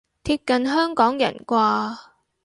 [0.23, 1.95] 貼近香港人啩